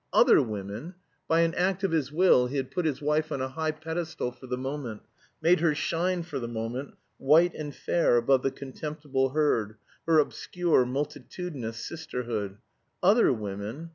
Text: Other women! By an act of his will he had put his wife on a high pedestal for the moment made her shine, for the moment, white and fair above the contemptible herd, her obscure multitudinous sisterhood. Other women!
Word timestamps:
Other 0.11 0.41
women! 0.41 0.95
By 1.27 1.41
an 1.41 1.53
act 1.53 1.83
of 1.83 1.91
his 1.91 2.11
will 2.11 2.47
he 2.47 2.57
had 2.57 2.71
put 2.71 2.85
his 2.85 3.03
wife 3.03 3.31
on 3.31 3.39
a 3.39 3.49
high 3.49 3.69
pedestal 3.69 4.31
for 4.31 4.47
the 4.47 4.57
moment 4.57 5.03
made 5.43 5.59
her 5.59 5.75
shine, 5.75 6.23
for 6.23 6.39
the 6.39 6.47
moment, 6.47 6.95
white 7.19 7.53
and 7.53 7.71
fair 7.71 8.17
above 8.17 8.41
the 8.41 8.49
contemptible 8.49 9.29
herd, 9.29 9.75
her 10.07 10.17
obscure 10.17 10.87
multitudinous 10.87 11.77
sisterhood. 11.85 12.57
Other 13.03 13.31
women! 13.31 13.89